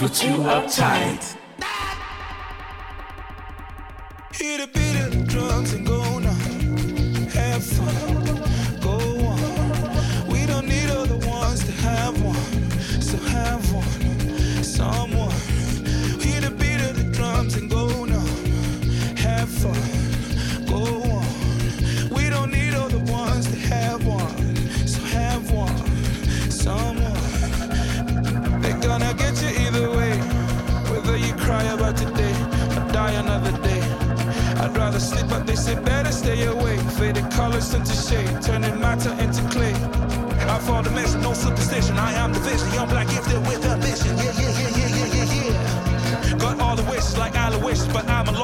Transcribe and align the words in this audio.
with 0.00 0.22
you 0.24 0.30
uptight. 0.30 1.39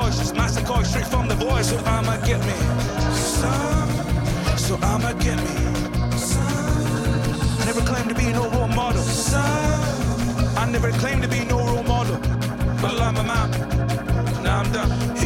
voice, 0.07 0.19
just 0.19 0.37
massacre 0.37 0.85
straight 0.85 1.07
from 1.07 1.29
the 1.29 1.35
voice. 1.35 1.69
So 1.71 1.79
I'ma 1.79 2.17
get 2.19 2.41
me 2.47 2.57
some, 3.13 3.91
so 4.57 4.79
I'ma 4.83 5.13
get 5.15 5.39
me 5.39 6.19
some. 6.19 7.61
I 7.61 7.65
never 7.67 7.81
claimed 7.81 8.09
to 8.11 8.15
be 8.15 8.33
no 8.33 8.49
role 8.51 8.69
model. 8.69 9.03
Some, 9.03 10.57
I 10.57 10.69
never 10.71 10.91
claimed 10.93 11.23
to 11.23 11.29
be 11.29 11.45
no 11.45 11.59
role 11.59 11.83
model. 11.83 12.19
But 12.83 13.01
I'm 13.01 13.17
a 13.17 13.25
man, 13.25 13.51
now 14.43 14.61
I'm 14.61 14.73
done. 14.73 15.26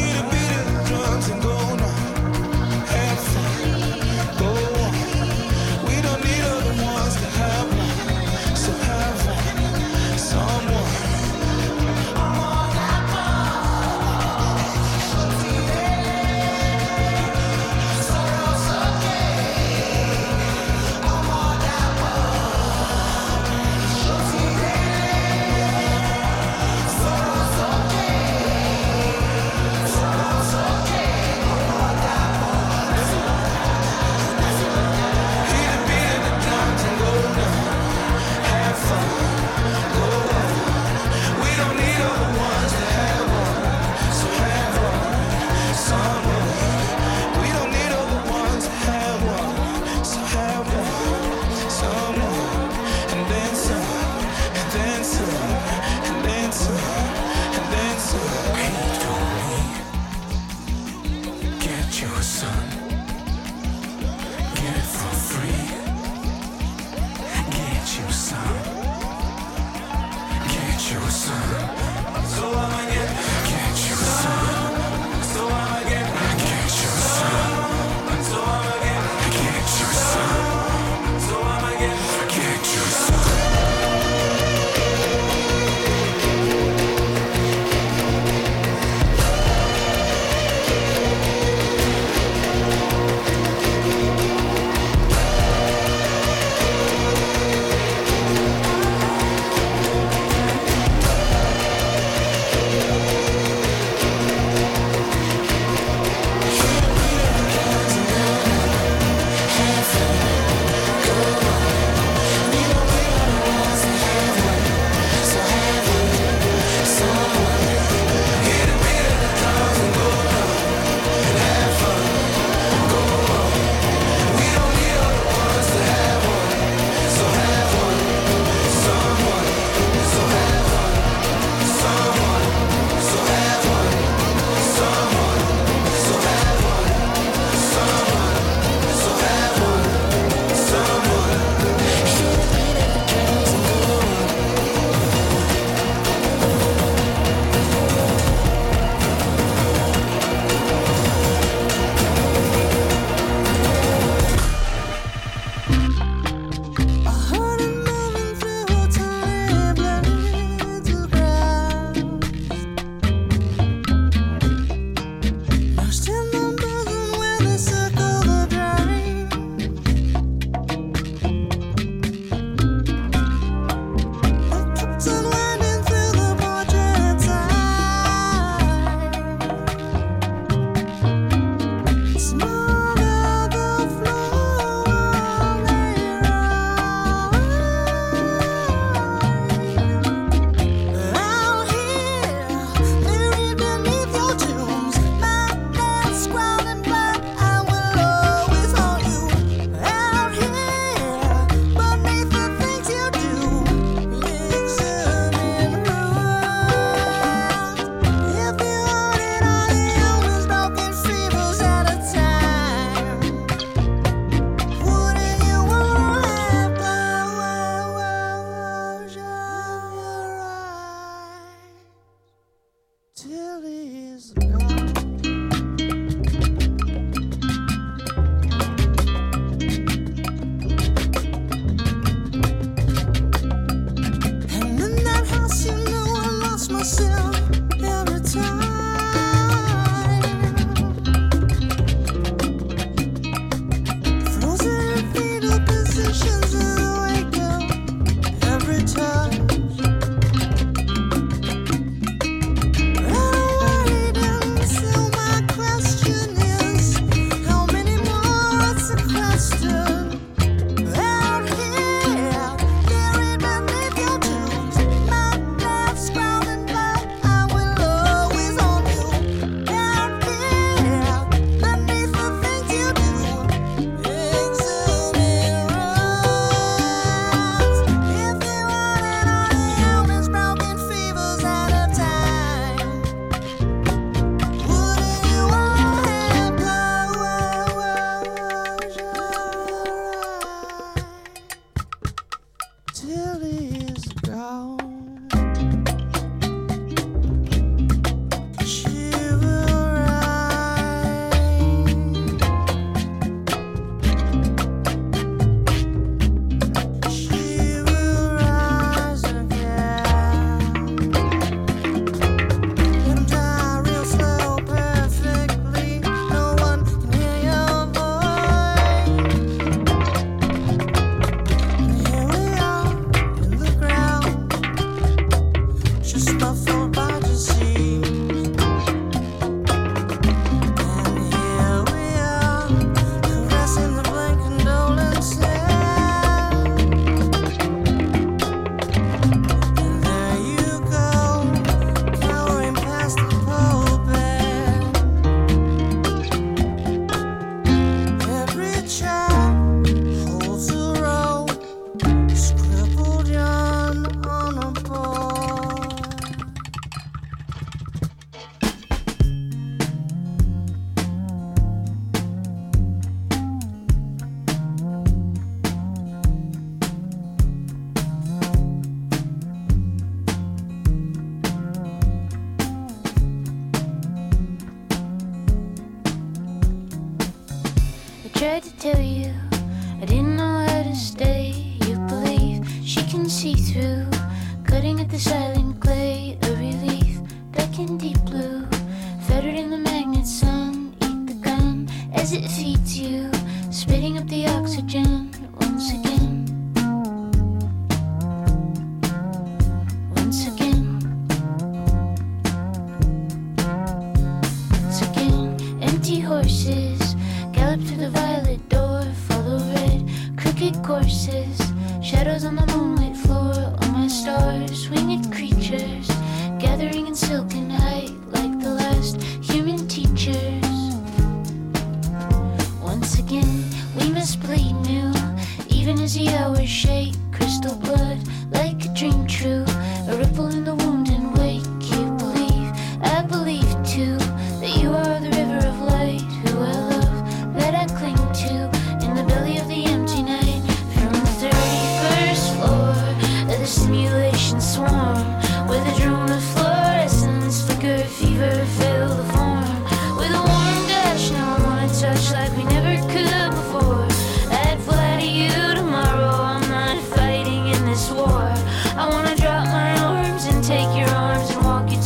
till 223.23 223.61
he's 223.61 224.33
gone. 224.33 224.70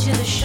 to 0.05 0.11
the 0.11 0.23
show. 0.23 0.44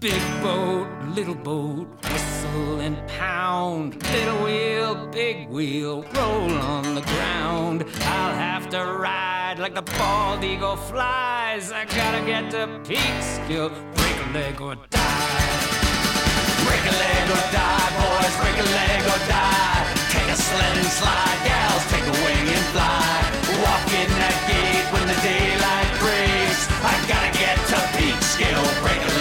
Big 0.00 0.22
boat, 0.40 0.86
little 1.16 1.34
boat, 1.34 1.88
whistle 2.04 2.78
and 2.78 2.96
pound. 3.08 4.00
Little 4.12 4.44
wheel, 4.44 5.08
big 5.08 5.48
wheel, 5.48 6.04
roll 6.14 6.52
on 6.52 6.94
the 6.94 7.00
ground. 7.00 7.84
I'll 8.02 8.34
have 8.34 8.70
to 8.70 8.78
ride 8.78 9.56
like 9.58 9.74
the 9.74 9.82
bald 9.98 10.44
eagle 10.44 10.76
flies. 10.76 11.72
I 11.72 11.84
gotta 11.84 12.24
get 12.24 12.48
to 12.52 12.80
peak 12.86 13.10
skill, 13.22 13.70
break 13.70 14.16
a 14.22 14.30
leg 14.38 14.60
or 14.60 14.76
die. 14.76 15.58
Break 16.62 16.84
a 16.86 16.94
leg 16.94 17.24
or 17.34 17.44
die, 17.50 17.90
boys, 17.98 18.34
break 18.38 18.54
a 18.54 18.68
leg 18.78 19.02
or 19.02 19.20
die. 19.26 19.82
Take 20.14 20.30
a 20.30 20.38
sled 20.38 20.78
and 20.78 20.92
slide, 20.94 21.40
gals, 21.42 21.84
take 21.90 22.06
a 22.06 22.16
wing 22.22 22.46
and 22.46 22.66
fly. 22.70 23.18
Walk 23.66 23.90
in 23.98 24.10
that 24.14 24.38
gate 24.46 24.86
when 24.94 25.10
the 25.10 25.18
daylight 25.26 25.90
breaks. 25.98 26.70
I 26.86 26.94
gotta 27.10 27.34
get 27.34 27.58
to 27.74 27.78
peak 27.98 28.22
skill, 28.22 28.62
break 28.86 29.02
a 29.02 29.08
leg. 29.08 29.17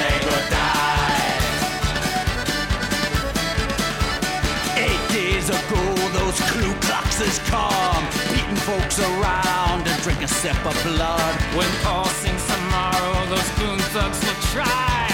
those 6.27 6.39
Ku 6.51 6.73
Kluxes 6.83 7.39
come, 7.47 8.03
beating 8.29 8.55
folks 8.57 8.99
around 8.99 9.87
and 9.87 10.03
drink 10.03 10.21
a 10.21 10.27
sip 10.27 10.57
of 10.65 10.75
blood. 10.83 11.35
When 11.55 11.69
all 11.85 12.05
sings 12.05 12.45
tomorrow, 12.45 13.25
those 13.27 13.49
goon 13.59 13.79
thugs 13.79 14.19
will 14.25 14.41
try. 14.51 15.06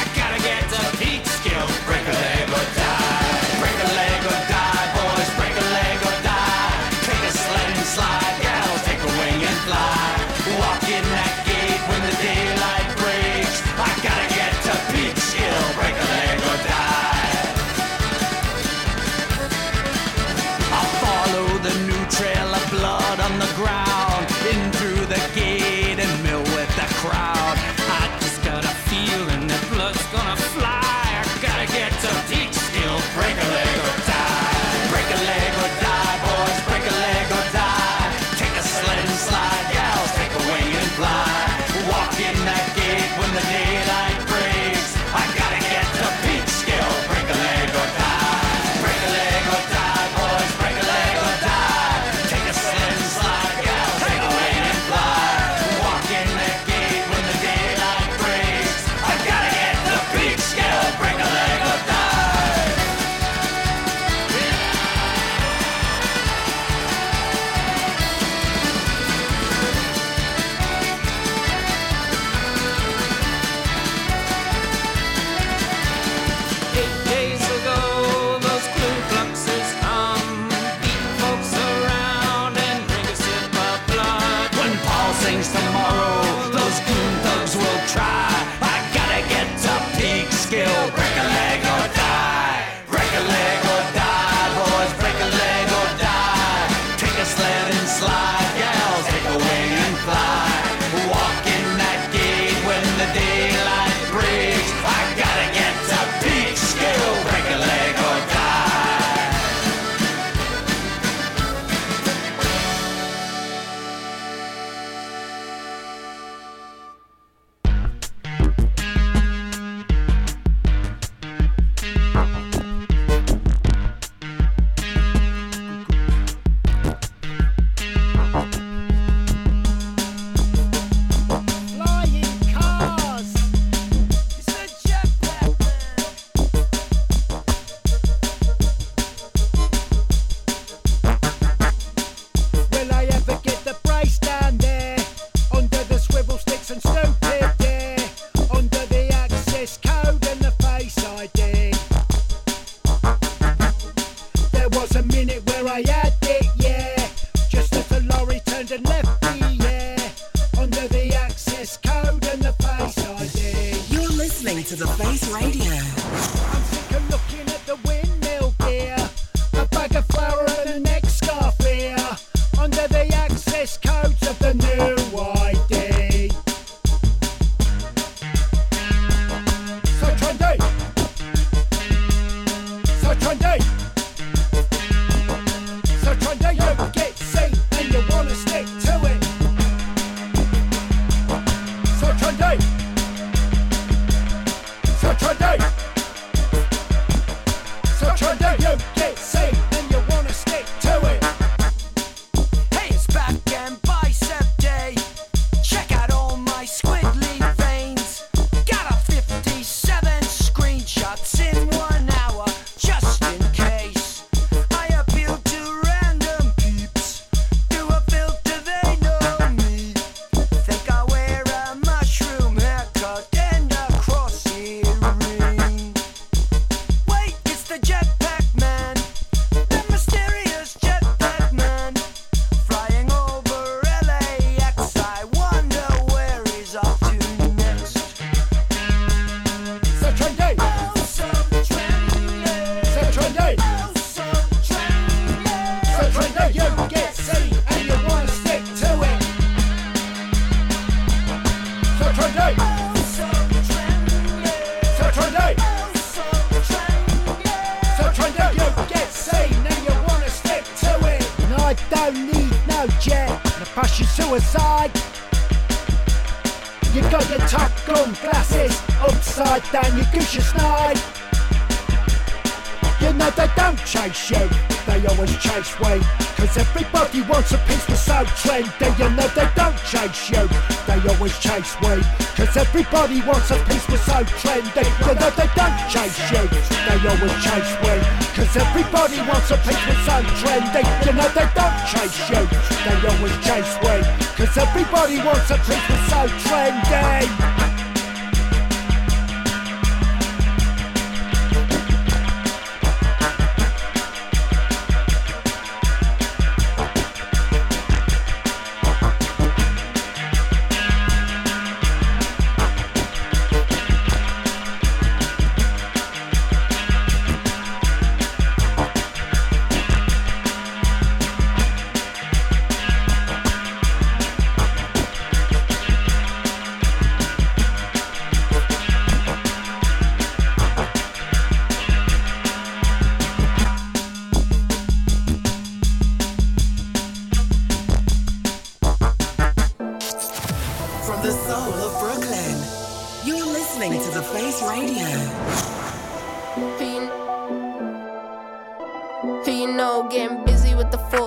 Everybody 282.95 283.27
wants 283.27 283.49
a 283.49 283.62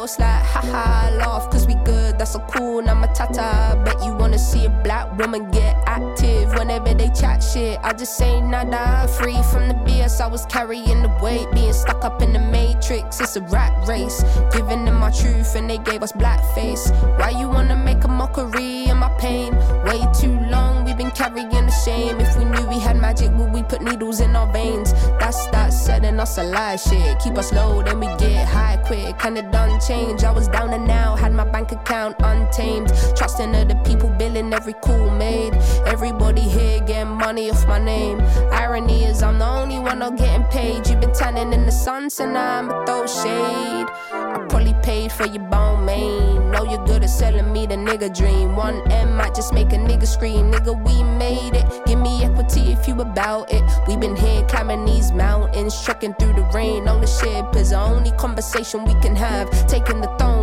like 0.06 0.44
haha 0.44 1.10
laugh 1.16 1.50
cause 1.50 1.66
we 1.66 1.74
good 1.84 2.05
that's 2.18 2.32
so 2.32 2.40
cool 2.50 2.82
now 2.82 2.94
my 2.94 3.06
tata. 3.08 3.80
Bet 3.84 4.02
you 4.04 4.14
wanna 4.14 4.38
see 4.38 4.64
a 4.64 4.70
black 4.70 5.16
woman 5.18 5.50
get 5.50 5.76
active 5.86 6.52
whenever 6.54 6.94
they 6.94 7.08
chat 7.10 7.42
shit. 7.42 7.78
I 7.82 7.92
just 7.92 8.16
say 8.16 8.40
nada 8.40 9.08
free 9.18 9.40
from 9.50 9.68
the 9.68 9.74
BS 9.74 10.20
I 10.20 10.26
was 10.26 10.46
carrying 10.46 11.02
the 11.02 11.12
weight 11.22 11.46
being 11.52 11.72
stuck 11.72 12.04
up 12.04 12.22
in 12.22 12.32
the 12.32 12.38
matrix. 12.38 13.20
It's 13.20 13.36
a 13.36 13.42
rat 13.42 13.86
race 13.88 14.22
giving 14.52 14.84
them 14.84 14.96
my 14.96 15.10
truth 15.10 15.54
and 15.54 15.68
they 15.68 15.78
gave 15.78 16.02
us 16.02 16.12
blackface. 16.12 16.90
Why 17.18 17.30
you 17.30 17.48
wanna 17.48 17.76
make 17.76 18.04
a 18.04 18.08
mockery 18.08 18.88
of 18.90 18.96
my 18.96 19.10
pain? 19.18 19.54
Way 19.84 20.00
too 20.18 20.38
long 20.50 20.84
we've 20.84 20.96
been 20.96 21.10
carrying 21.10 21.48
the 21.50 21.76
shame. 21.84 22.18
If 22.20 22.36
we 22.38 22.44
knew 22.44 22.66
we 22.68 22.78
had 22.78 22.96
magic 22.96 23.30
would 23.36 23.52
we 23.52 23.62
put 23.62 23.82
needles 23.82 24.20
in 24.20 24.34
our 24.36 24.50
veins? 24.52 24.92
That's 25.20 25.46
that 25.48 25.70
setting 25.72 26.18
us 26.20 26.38
a 26.38 26.44
lie 26.44 26.76
shit. 26.76 27.18
Keep 27.20 27.36
us 27.38 27.52
low 27.52 27.82
then 27.82 28.00
we 28.00 28.06
get 28.16 28.46
high 28.48 28.76
quick. 28.86 29.18
Kinda 29.18 29.42
done 29.50 29.80
change 29.80 30.24
I 30.24 30.32
was 30.32 30.48
down 30.48 30.72
and 30.72 30.86
now 30.86 31.16
had 31.16 31.32
my 31.32 31.44
bank 31.44 31.72
account 31.72 32.05
untamed. 32.20 32.92
Trusting 33.16 33.54
other 33.54 33.74
people 33.84 34.10
billing 34.10 34.52
every 34.52 34.74
call 34.74 35.10
made. 35.10 35.54
Everybody 35.86 36.42
here 36.42 36.80
getting 36.80 37.14
money 37.14 37.50
off 37.50 37.66
my 37.66 37.78
name. 37.78 38.20
Irony 38.52 39.04
is 39.04 39.22
I'm 39.22 39.38
the 39.38 39.46
only 39.46 39.78
one 39.78 40.00
not 40.00 40.16
getting 40.16 40.44
paid. 40.48 40.86
You've 40.86 41.00
been 41.00 41.12
tanning 41.12 41.52
in 41.52 41.64
the 41.66 41.72
sun 41.72 42.10
so 42.10 42.30
now 42.30 42.58
I'm 42.58 42.68
throw 42.86 43.06
shade. 43.06 43.86
I 44.12 44.46
probably 44.48 44.74
paid 44.82 45.12
for 45.12 45.26
your 45.26 45.44
bone 45.44 45.84
main. 45.84 46.50
Know 46.50 46.64
you're 46.64 46.84
good 46.84 47.02
at 47.02 47.10
selling 47.10 47.52
me 47.52 47.66
the 47.66 47.76
nigga 47.76 48.14
dream. 48.14 48.56
One 48.56 48.80
M 48.90 49.16
might 49.16 49.34
just 49.34 49.52
make 49.52 49.72
a 49.72 49.76
nigga 49.76 50.06
scream. 50.06 50.52
Nigga 50.52 50.74
we 50.86 51.02
made 51.18 51.54
it. 51.54 51.66
Give 51.86 51.98
me 51.98 52.22
equity 52.22 52.72
if 52.72 52.86
you 52.86 52.94
about 53.00 53.52
it. 53.52 53.62
We 53.88 53.96
been 53.96 54.16
here 54.16 54.44
climbing 54.44 54.84
these 54.84 55.12
mountains 55.12 55.74
trekking 55.82 56.14
through 56.14 56.34
the 56.34 56.42
rain. 56.54 56.88
Ownership 56.88 57.54
is 57.56 57.70
the 57.70 57.80
only 57.80 58.12
conversation 58.12 58.84
we 58.84 58.94
can 59.00 59.16
have. 59.16 59.48
Taking 59.66 60.00
the 60.00 60.08
throne 60.18 60.35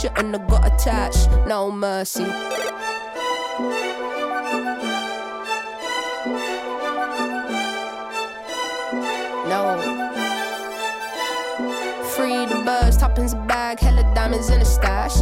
shouldn't 0.00 0.32
have 0.32 0.48
got 0.48 0.66
attached. 0.66 1.28
No 1.46 1.70
mercy. 1.70 2.24
No. 9.52 9.62
Free 12.14 12.46
the 12.46 12.62
birds 12.64 12.96
toppings 12.96 13.34
a 13.34 13.46
bag 13.46 13.80
hella 13.80 14.02
diamonds 14.14 14.48
in 14.48 14.60
a 14.60 14.64
stash 14.64 15.20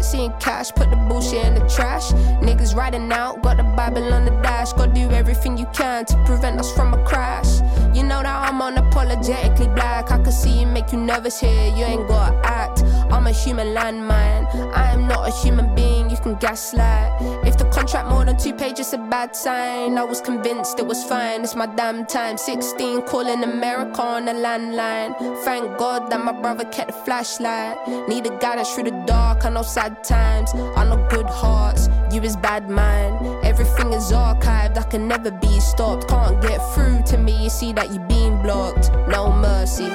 currency 0.00 0.24
and 0.24 0.40
cash 0.40 0.70
put 0.72 0.88
the 0.90 0.96
bullshit 0.96 1.44
in 1.44 1.54
the 1.54 1.68
trash. 1.68 2.12
Niggas 2.42 2.74
riding 2.74 3.12
out 3.12 3.42
got 3.42 3.56
the 3.56 3.62
bible 3.62 4.12
on 4.14 4.24
the 4.24 4.30
dash. 4.42 4.72
Go 4.72 4.86
do 4.86 5.10
everything 5.10 5.58
you 5.58 5.66
can 5.74 6.04
to 6.06 6.16
prevent 6.24 6.58
us 6.58 6.72
from 6.72 6.94
a 6.94 7.04
crash. 7.04 7.60
You 7.94 8.02
know 8.04 8.22
that 8.22 8.48
I'm 8.48 8.60
unapologetically 8.60 9.74
black. 9.74 10.10
I 10.10 10.22
can 10.22 10.32
see 10.32 10.60
you 10.60 10.66
make 10.66 10.92
you 10.92 10.98
nervous 10.98 11.40
here 11.40 11.68
you 11.76 11.84
ain't 11.84 12.08
gotta 12.08 12.36
act. 12.46 12.82
I'm 13.12 13.26
a 13.26 13.32
human 13.32 13.68
landmine. 13.68 14.46
I 14.74 14.92
am 14.92 15.06
not 15.06 15.28
a 15.28 15.32
human 15.42 15.74
being 15.74 16.08
you 16.10 16.16
can 16.16 16.36
gaslight. 16.36 17.10
If 17.46 17.58
the 17.58 17.64
contract 17.66 18.08
more 18.08 18.24
than 18.24 18.38
two 18.38 18.54
pages 18.54 18.92
a 18.92 18.98
bad 18.98 19.36
sign. 19.36 19.98
I 19.98 20.04
was 20.04 20.20
convinced 20.20 20.78
it 20.78 20.86
was 20.86 21.04
fine 21.04 21.42
it's 21.42 21.54
my 21.54 21.66
damn 21.66 22.06
time. 22.06 22.38
16 22.38 23.02
calling 23.02 23.42
America 23.44 24.02
on 24.02 24.24
the 24.24 24.32
landline. 24.32 25.10
Thank 25.44 25.76
God 25.78 26.10
that 26.10 26.24
my 26.24 26.32
brother 26.32 26.64
kept 26.64 26.92
the 26.92 26.98
flashlight. 27.04 27.76
Need 28.08 28.26
a 28.26 28.38
guidance 28.38 28.72
through 28.74 28.84
the 28.84 29.04
dark 29.06 29.44
I 29.44 29.50
know 29.50 29.62
sad 29.62 29.89
times 30.02 30.50
I 30.76 30.84
know 30.84 31.06
good 31.10 31.26
hearts. 31.26 31.88
You 32.12 32.22
is 32.22 32.36
bad 32.36 32.68
mind. 32.68 33.44
Everything 33.44 33.92
is 33.92 34.12
archived. 34.12 34.76
I 34.78 34.82
can 34.82 35.08
never 35.08 35.30
be 35.30 35.60
stopped. 35.60 36.08
Can't 36.08 36.40
get 36.42 36.58
through 36.74 37.02
to 37.06 37.18
me. 37.18 37.44
You 37.44 37.50
see 37.50 37.72
that 37.72 37.90
you 37.92 38.00
being 38.00 38.40
blocked. 38.42 38.90
No 39.08 39.32
mercy. 39.32 39.90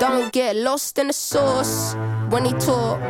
Don't 0.00 0.32
get 0.32 0.56
lost 0.56 0.98
in 0.98 1.08
the 1.08 1.12
sauce. 1.12 1.94
When 2.30 2.44
he 2.44 2.52
talk 2.52 3.00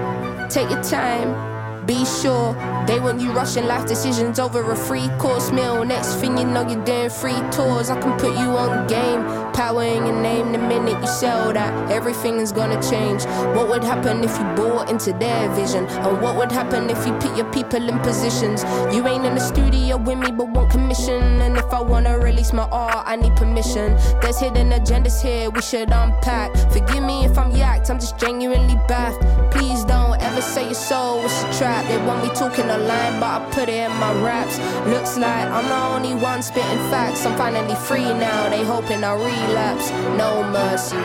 take 0.48 0.70
your 0.70 0.82
time 0.82 1.57
be 1.88 2.04
sure 2.04 2.52
they 2.86 3.00
want 3.00 3.18
you 3.18 3.32
rushing 3.32 3.66
life 3.66 3.86
decisions 3.86 4.38
over 4.38 4.60
a 4.72 4.76
free 4.76 5.08
course 5.18 5.50
meal. 5.50 5.82
Next 5.86 6.16
thing 6.16 6.36
you 6.36 6.44
know 6.44 6.68
you're 6.68 6.84
doing 6.84 7.08
free 7.08 7.40
tours. 7.50 7.88
I 7.88 7.98
can 7.98 8.12
put 8.20 8.32
you 8.32 8.50
on 8.62 8.86
game. 8.86 9.24
Power 9.54 9.82
in 9.82 10.04
your 10.04 10.20
name 10.20 10.52
the 10.52 10.58
minute 10.58 11.00
you 11.00 11.06
sell 11.06 11.50
that. 11.54 11.90
Everything 11.90 12.36
is 12.40 12.52
gonna 12.52 12.80
change. 12.82 13.24
What 13.56 13.70
would 13.70 13.82
happen 13.82 14.22
if 14.22 14.38
you 14.38 14.44
bought 14.54 14.90
into 14.90 15.14
their 15.14 15.48
vision? 15.54 15.86
And 15.86 16.20
what 16.20 16.36
would 16.36 16.52
happen 16.52 16.90
if 16.90 17.06
you 17.06 17.14
put 17.14 17.34
your 17.34 17.50
people 17.52 17.88
in 17.88 17.98
positions? 18.00 18.64
You 18.94 19.08
ain't 19.08 19.24
in 19.24 19.34
the 19.34 19.40
studio 19.40 19.96
with 19.96 20.18
me 20.18 20.30
but 20.30 20.50
want 20.50 20.70
commission. 20.70 21.22
And 21.40 21.56
if 21.56 21.72
I 21.72 21.80
wanna 21.80 22.18
release 22.18 22.52
my 22.52 22.68
art 22.70 23.04
I 23.06 23.16
need 23.16 23.34
permission. 23.34 23.96
There's 24.20 24.38
hidden 24.38 24.70
agendas 24.72 25.22
here 25.22 25.48
we 25.48 25.62
should 25.62 25.90
unpack. 25.90 26.54
Forgive 26.70 27.02
me 27.02 27.24
if 27.24 27.38
I'm 27.38 27.50
yacked. 27.50 27.88
I'm 27.88 27.98
just 27.98 28.18
genuinely 28.18 28.76
baffed 28.88 29.22
please 29.50 29.84
don't 29.84 30.07
ever 30.38 30.46
say 30.46 30.64
your 30.66 30.74
soul 30.74 31.22
was 31.22 31.42
a 31.42 31.58
trap. 31.58 31.84
They 31.88 31.98
want 32.06 32.22
me 32.22 32.28
talking 32.34 32.68
a 32.68 32.78
line 32.78 33.18
but 33.20 33.42
I 33.42 33.50
put 33.50 33.68
it 33.68 33.90
in 33.90 33.90
my 33.98 34.12
raps. 34.22 34.58
Looks 34.86 35.16
like 35.16 35.48
I'm 35.48 35.68
the 35.68 35.96
only 35.96 36.22
one 36.22 36.42
spitting 36.42 36.78
facts. 36.90 37.26
I'm 37.26 37.36
finally 37.36 37.74
free 37.74 38.04
now 38.04 38.48
they 38.48 38.64
hoping 38.64 39.02
I 39.04 39.14
relapse. 39.14 39.90
No 40.16 40.44
mercy. 40.52 40.96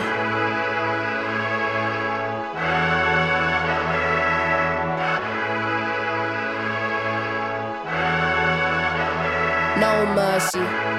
No 9.80 10.06
mercy 10.14 10.93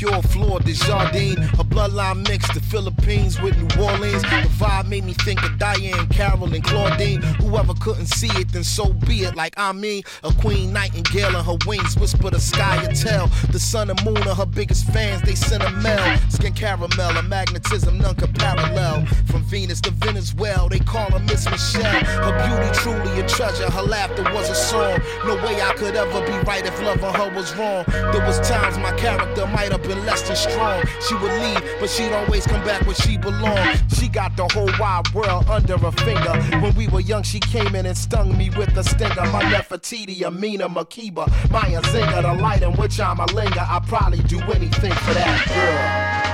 pure 0.00 0.22
floor, 0.22 0.58
jardine. 0.60 1.36
Her 1.36 1.64
bloodline 1.64 2.26
mixed 2.26 2.54
the 2.54 2.60
Philippines 2.60 3.38
with 3.42 3.54
New 3.58 3.84
Orleans. 3.84 4.22
The 4.22 4.48
vibe 4.56 4.88
made 4.88 5.04
me 5.04 5.12
think 5.12 5.44
of 5.44 5.58
Diane, 5.58 6.06
Carol, 6.08 6.54
and 6.54 6.64
Claudine. 6.64 7.20
Whoever 7.42 7.74
couldn't 7.80 8.06
see 8.06 8.30
it, 8.40 8.52
then 8.52 8.62
so 8.62 8.92
be 8.92 9.24
it. 9.24 9.34
Like 9.34 9.54
I 9.56 9.72
mean, 9.72 10.02
a 10.22 10.32
queen 10.34 10.72
nightingale 10.72 11.34
and 11.34 11.46
her 11.46 11.56
wings 11.66 11.96
whisper 11.96 12.30
the 12.30 12.38
sky 12.38 12.82
and 12.84 12.94
tell. 12.94 13.26
The 13.50 13.58
sun 13.58 13.90
and 13.90 14.04
moon 14.04 14.22
are 14.28 14.34
her 14.34 14.46
biggest 14.46 14.84
fans, 14.92 15.22
they 15.22 15.34
send 15.34 15.62
a 15.62 15.70
mail. 15.70 16.18
Skin 16.28 16.52
caramel, 16.52 17.16
a 17.16 17.22
magnetism 17.22 17.98
none 17.98 18.14
can 18.14 18.32
parallel. 18.34 19.06
From 19.26 19.42
Venus 19.44 19.80
to 19.82 19.90
Venezuela, 19.90 20.68
they 20.68 20.78
call 20.78 21.10
her 21.10 21.18
Miss 21.20 21.48
Michelle. 21.50 22.04
Her 22.04 22.34
beauty 22.46 22.78
truly 22.80 23.20
a 23.20 23.26
treasure, 23.26 23.70
her 23.70 23.82
laughter 23.82 24.22
was 24.34 24.50
a 24.50 24.54
song. 24.54 25.00
No 25.24 25.36
way 25.36 25.60
I 25.60 25.72
could 25.76 25.96
ever 25.96 26.20
be 26.26 26.36
right 26.46 26.64
if 26.64 26.80
loving 26.82 27.14
her 27.14 27.34
was 27.34 27.54
wrong. 27.56 27.84
There 27.88 28.24
was 28.26 28.38
times 28.48 28.76
my 28.78 28.92
character 28.96 29.46
might 29.46 29.72
have 29.72 29.82
been 29.82 30.04
less 30.04 30.22
than 30.22 30.36
strong. 30.36 30.82
She 31.08 31.14
would 31.14 31.32
leave, 31.40 31.62
but 31.80 31.88
she'd 31.88 32.12
always 32.12 32.46
come 32.46 32.62
back 32.64 32.86
where 32.86 32.94
she 32.94 33.16
belonged. 33.16 33.82
She 33.96 34.08
got 34.08 34.36
the 34.36 34.46
whole 34.52 34.70
wide 34.78 35.08
world 35.14 35.48
under 35.48 35.78
her 35.78 35.92
finger. 35.92 36.34
When 36.60 36.74
we 36.74 36.88
were 36.88 37.00
young, 37.00 37.22
she 37.22 37.40
came 37.40 37.69
in 37.74 37.86
and 37.86 37.96
stung 37.96 38.36
me 38.36 38.50
with 38.50 38.76
a 38.76 38.84
stinger. 38.84 39.26
My 39.32 39.42
Nefertiti, 39.42 40.22
Amina, 40.22 40.68
Makeba, 40.68 41.26
Maya 41.50 41.80
Zinga, 41.82 42.22
the 42.22 42.42
light 42.42 42.62
in 42.62 42.72
which 42.72 43.00
I'm 43.00 43.20
a 43.20 43.26
linger. 43.26 43.60
I 43.60 43.80
probably 43.86 44.22
do 44.24 44.40
anything 44.40 44.92
for 44.92 45.14
that 45.14 46.24
girl. 46.24 46.29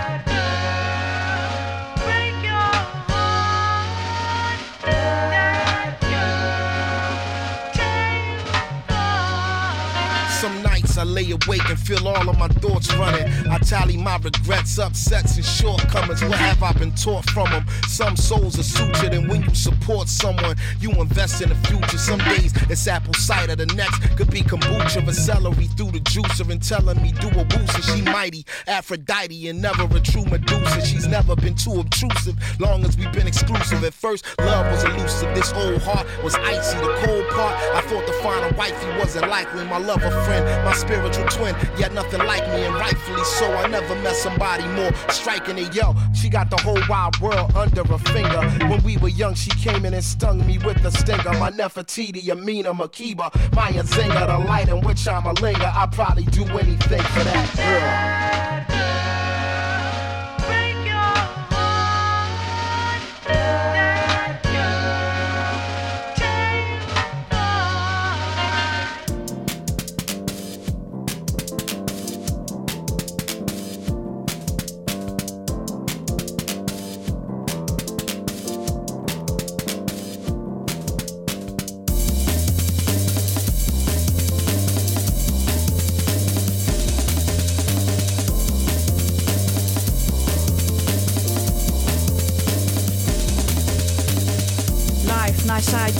Lay 11.07 11.31
awake 11.31 11.69
and 11.69 11.79
feel 11.79 12.07
all 12.09 12.29
of 12.29 12.39
my 12.39 12.49
thoughts 12.49 12.93
running. 12.95 13.27
I 13.49 13.59
tally 13.59 13.97
my 13.97 14.17
regrets, 14.17 14.79
upsets, 14.79 15.37
and 15.37 15.45
shortcomings. 15.45 16.23
What 16.23 16.39
have 16.39 16.63
I 16.63 16.73
been 16.73 16.95
taught 16.95 17.29
from 17.31 17.51
them? 17.51 17.67
Some 17.89 18.17
souls 18.17 18.59
are 18.59 18.63
sutured, 18.63 19.17
and 19.17 19.29
when 19.29 19.43
you 19.43 19.55
support 19.55 20.09
someone, 20.09 20.57
you 20.81 20.91
invest 20.93 21.43
in 21.43 21.49
the 21.49 21.55
future. 21.67 21.99
Some 21.99 22.19
days 22.19 22.53
it's 22.69 22.87
apple 22.87 23.15
cider, 23.15 23.57
the 23.57 23.67
next 23.67 24.01
could 24.17 24.31
be 24.31 24.41
kombucha 24.41 25.07
or 25.07 25.13
celery 25.13 25.67
through 25.77 25.93
the 25.93 26.01
juicer 26.01 26.51
and 26.51 26.63
telling 26.63 27.01
me 27.03 27.13
do 27.13 27.29
a 27.29 27.45
booster. 27.45 27.83
She 27.83 28.03
mighty, 28.03 28.45
Aphrodite, 28.67 29.49
and 29.49 29.63
never 29.63 29.85
a 29.97 30.01
true 30.01 30.25
Medusa. 30.25 30.85
She's 30.85 31.07
never 31.07 31.37
been 31.37 31.55
too 31.55 31.81
obtrusive, 31.81 32.37
long 32.61 32.85
as 32.85 32.97
we've 32.97 33.13
been 33.13 33.27
exclusive. 33.27 33.85
At 33.85 33.95
first, 33.95 34.25
love 34.39 34.67
was 34.73 34.85
elusive. 34.85 35.35
This 35.35 35.53
old 35.53 35.83
heart 35.83 36.07
was 36.23 36.35
icy. 36.37 36.77
The 36.79 36.93
cold 37.05 37.29
part, 37.31 37.55
I 37.75 37.81
thought 37.83 38.07
to 38.07 38.13
find 38.23 38.53
a 38.53 38.57
wifey 38.57 38.99
wasn't 38.99 39.29
likely. 39.29 39.65
My 39.65 39.79
lover 39.79 40.11
friend, 40.25 40.45
my 40.65 40.73
spiritual 40.97 41.29
twin, 41.29 41.55
yet 41.79 41.93
nothing 41.93 42.21
like 42.21 42.47
me, 42.49 42.65
and 42.65 42.75
rightfully 42.75 43.25
so. 43.25 43.53
I 43.53 43.67
never 43.69 43.95
met 43.97 44.17
somebody 44.17 44.67
more 44.69 44.93
striking 45.09 45.57
than 45.57 45.73
yo. 45.73 45.95
She 46.15 46.29
got 46.29 46.51
the 46.51 46.57
whole 46.57 46.81
wide 46.89 47.19
world 47.21 47.55
under 47.55 47.85
her 47.85 47.99
finger. 47.99 48.41
When 48.69 48.83
we 48.83 48.97
were 48.97 49.09
young, 49.09 49.35
she 49.35 49.51
came 49.51 49.85
in 49.85 49.95
and 49.95 50.05
stung 50.05 50.47
me 50.47 50.59
with 50.59 50.85
a 50.85 50.91
stinger. 50.91 51.33
My 51.39 51.51
Nefertiti, 51.51 52.29
Amina, 52.31 52.75
Makeba, 52.75 53.31
Maya 53.55 53.83
Zinga, 53.83 54.27
the 54.27 54.47
light 54.47 54.69
in 54.69 54.81
which 54.83 55.07
I'm 55.07 55.27
a 55.27 55.33
linger. 55.35 55.71
I'd 55.75 55.93
probably 55.93 56.25
do 56.25 56.45
anything 56.45 57.03
for 57.03 57.25
that 57.25 58.67
girl. 58.67 58.76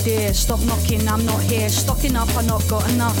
Idea. 0.07 0.33
Stop 0.33 0.61
knocking, 0.61 1.07
I'm 1.07 1.25
not 1.25 1.41
here. 1.41 1.69
Stocking 1.69 2.15
up, 2.15 2.29
I 2.35 2.41
not 2.43 2.65
got 2.67 2.89
enough. 2.91 3.17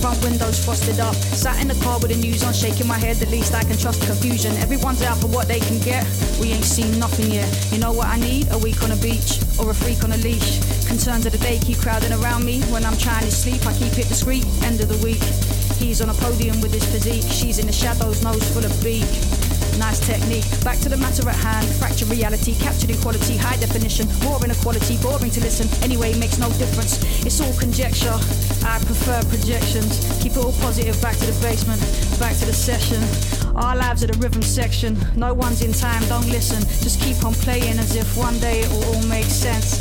Front 0.00 0.22
windows 0.24 0.64
frosted 0.64 0.98
up. 0.98 1.14
Sat 1.14 1.60
in 1.60 1.68
the 1.68 1.74
car 1.84 1.98
with 1.98 2.10
the 2.10 2.16
news 2.16 2.42
on, 2.42 2.54
shaking 2.54 2.86
my 2.86 2.98
head. 2.98 3.16
The 3.16 3.26
least 3.26 3.54
I 3.54 3.62
can 3.62 3.76
trust 3.76 4.00
confusion. 4.06 4.56
Everyone's 4.56 5.02
out 5.02 5.18
for 5.18 5.26
what 5.26 5.48
they 5.48 5.60
can 5.60 5.78
get. 5.80 6.06
We 6.40 6.52
ain't 6.52 6.64
seen 6.64 6.98
nothing 6.98 7.30
yet. 7.30 7.48
You 7.72 7.78
know 7.78 7.92
what 7.92 8.06
I 8.06 8.16
need? 8.18 8.48
A 8.52 8.58
week 8.58 8.82
on 8.82 8.92
a 8.92 8.96
beach 8.96 9.40
or 9.58 9.70
a 9.70 9.74
freak 9.74 10.02
on 10.02 10.12
a 10.12 10.16
leash. 10.18 10.60
Concerns 10.86 11.26
of 11.26 11.32
the 11.32 11.38
day 11.38 11.58
keep 11.58 11.78
crowding 11.78 12.12
around 12.12 12.44
me. 12.44 12.62
When 12.72 12.84
I'm 12.84 12.96
trying 12.96 13.24
to 13.24 13.30
sleep, 13.30 13.66
I 13.66 13.72
keep 13.74 13.92
it 13.98 14.08
discreet. 14.08 14.46
End 14.62 14.80
of 14.80 14.88
the 14.88 15.00
week. 15.04 15.22
He's 15.76 16.00
on 16.00 16.08
a 16.08 16.14
podium 16.14 16.60
with 16.60 16.72
his 16.72 16.84
physique. 16.84 17.30
She's 17.30 17.58
in 17.58 17.66
the 17.66 17.72
shadows, 17.72 18.22
nose 18.22 18.44
full 18.52 18.64
of 18.64 18.72
beak. 18.82 19.59
Nice 19.80 19.98
technique. 20.06 20.44
Back 20.62 20.78
to 20.80 20.90
the 20.90 20.98
matter 20.98 21.26
at 21.26 21.36
hand. 21.36 21.66
Fracture 21.80 22.04
reality, 22.04 22.54
captured 22.54 22.90
equality, 22.90 23.38
high 23.38 23.56
definition. 23.56 24.06
More 24.22 24.38
inequality, 24.44 24.98
boring 24.98 25.30
to 25.30 25.40
listen. 25.40 25.66
Anyway, 25.82 26.12
makes 26.18 26.36
no 26.36 26.50
difference. 26.60 27.00
It's 27.24 27.40
all 27.40 27.52
conjecture. 27.54 28.12
I 28.62 28.76
prefer 28.84 29.22
projections. 29.32 29.96
Keep 30.22 30.32
it 30.32 30.44
all 30.44 30.52
positive. 30.60 31.00
Back 31.00 31.16
to 31.16 31.26
the 31.26 31.32
basement. 31.40 31.80
Back 32.20 32.36
to 32.40 32.44
the 32.44 32.52
session. 32.52 33.00
Our 33.56 33.74
lives 33.74 34.04
are 34.04 34.08
the 34.08 34.18
rhythm 34.18 34.42
section. 34.42 34.98
No 35.16 35.32
one's 35.32 35.62
in 35.62 35.72
time, 35.72 36.04
don't 36.08 36.28
listen. 36.28 36.60
Just 36.84 37.00
keep 37.00 37.24
on 37.24 37.32
playing 37.32 37.78
as 37.78 37.96
if 37.96 38.18
one 38.18 38.38
day 38.38 38.60
it 38.60 38.70
will 38.70 38.84
all 38.84 39.02
make 39.08 39.24
sense. 39.24 39.80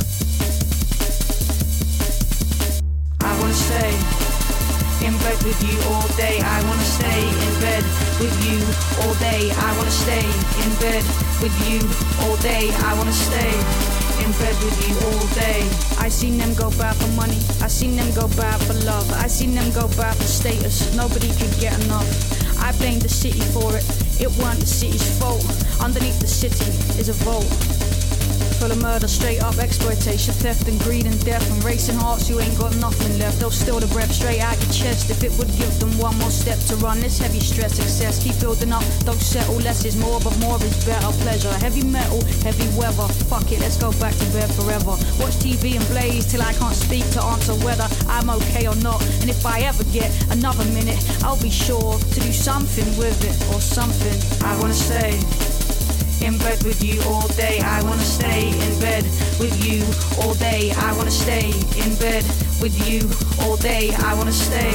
I 3.21 3.37
wanna 3.41 3.53
stay 3.53 4.28
in 5.05 5.15
bed 5.19 5.41
with 5.43 5.59
you 5.63 5.77
all 5.91 6.07
day. 6.17 6.39
I 6.43 6.61
wanna 6.67 6.83
stay 6.83 7.21
in 7.23 7.53
bed 7.59 7.83
with 8.19 8.35
you 8.43 8.59
all 9.01 9.13
day. 9.15 9.51
I 9.51 9.77
wanna 9.77 9.91
stay 9.91 10.25
in 10.63 10.71
bed 10.79 11.03
with 11.41 11.55
you 11.67 11.79
all 12.23 12.35
day. 12.37 12.71
I 12.83 12.93
wanna 12.97 13.13
stay 13.13 13.51
in 14.23 14.31
bed 14.41 14.55
with 14.63 14.77
you 14.87 14.95
all 15.07 15.25
day. 15.35 15.63
I 15.97 16.09
seen 16.09 16.37
them 16.37 16.53
go 16.53 16.69
bad 16.71 16.95
for 16.95 17.07
money. 17.15 17.39
I 17.61 17.67
seen 17.67 17.95
them 17.95 18.11
go 18.13 18.27
bad 18.35 18.59
for 18.61 18.73
love. 18.85 19.11
I 19.13 19.27
seen 19.27 19.55
them 19.55 19.71
go 19.71 19.87
bad 19.95 20.15
for 20.15 20.27
status. 20.27 20.93
Nobody 20.95 21.29
could 21.39 21.53
get 21.59 21.73
enough. 21.85 22.09
I 22.59 22.71
blame 22.73 22.99
the 22.99 23.09
city 23.09 23.41
for 23.55 23.77
it. 23.77 23.85
It 24.19 24.29
weren't 24.37 24.59
the 24.59 24.67
city's 24.67 25.07
fault. 25.19 25.45
Underneath 25.79 26.19
the 26.19 26.27
city 26.27 26.65
is 26.99 27.07
a 27.09 27.13
vault. 27.23 27.78
Full 28.59 28.73
of 28.73 28.81
murder, 28.81 29.07
straight 29.07 29.41
up 29.41 29.57
exploitation, 29.57 30.33
theft 30.33 30.67
and 30.67 30.77
greed 30.81 31.05
and 31.05 31.15
death 31.23 31.49
and 31.49 31.63
racing 31.63 31.95
hearts. 31.95 32.29
You 32.29 32.41
ain't 32.41 32.57
got 32.59 32.75
nothing 32.75 33.17
left. 33.17 33.39
They'll 33.39 33.51
steal 33.51 33.79
the 33.79 33.87
breath 33.87 34.11
straight 34.11 34.41
out 34.41 34.59
your 34.61 34.71
chest. 34.73 35.09
If 35.09 35.23
it 35.23 35.31
would 35.39 35.47
give 35.55 35.79
them 35.79 35.97
one 35.97 36.17
more 36.19 36.29
step 36.29 36.59
to 36.67 36.75
run, 36.75 36.99
this 36.99 37.19
heavy 37.19 37.39
stress, 37.39 37.79
excess. 37.79 38.21
Keep 38.21 38.41
building 38.41 38.73
up, 38.73 38.83
don't 39.05 39.21
settle. 39.21 39.55
Less 39.55 39.85
is 39.85 39.95
more, 39.95 40.19
but 40.19 40.37
more 40.39 40.61
is 40.61 40.75
better. 40.85 41.07
Pleasure, 41.23 41.53
heavy 41.63 41.83
metal, 41.85 42.21
heavy 42.43 42.67
weather. 42.77 43.07
Fuck 43.31 43.49
it, 43.53 43.61
let's 43.61 43.77
go 43.77 43.93
back 43.93 44.13
to 44.15 44.25
bed 44.35 44.51
forever. 44.53 44.99
Watch 45.23 45.39
TV 45.39 45.79
and 45.79 45.87
blaze 45.87 46.29
till 46.29 46.41
I 46.41 46.51
can't 46.51 46.75
speak 46.75 47.09
to 47.11 47.23
answer 47.23 47.53
whether 47.63 47.87
I'm 48.09 48.29
okay 48.29 48.67
or 48.67 48.75
not. 48.83 49.01
And 49.21 49.29
if 49.29 49.45
I 49.45 49.61
ever 49.61 49.85
get 49.85 50.11
another 50.31 50.65
minute, 50.75 50.99
I'll 51.23 51.41
be 51.41 51.49
sure 51.49 51.97
to 51.97 52.19
do 52.19 52.33
something 52.33 52.87
with 52.97 53.23
it 53.23 53.39
or 53.55 53.61
something. 53.61 54.19
I 54.43 54.59
wanna 54.59 54.73
stay 54.73 55.58
in 56.21 56.37
bed 56.37 56.63
with 56.63 56.83
you 56.83 57.01
all 57.03 57.27
day. 57.29 57.59
I 57.59 57.81
wanna 57.83 58.03
stay 58.03 58.49
in 58.49 58.79
bed 58.79 59.03
with 59.39 59.55
you 59.63 59.83
all 60.21 60.33
day. 60.35 60.71
I 60.71 60.95
wanna 60.95 61.11
stay 61.11 61.51
in 61.83 61.95
bed 61.95 62.23
with 62.61 62.75
you 62.87 63.09
all 63.41 63.57
day. 63.57 63.93
I 63.95 64.13
wanna 64.13 64.31
stay 64.31 64.73